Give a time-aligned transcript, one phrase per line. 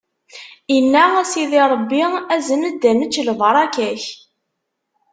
[0.75, 2.03] Inna: A Sidi Ṛebbi,
[2.35, 4.03] azen-d ad nečč lbaṛaka-k!